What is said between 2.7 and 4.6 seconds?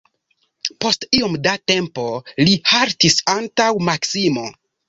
haltis antaŭ Maksimo.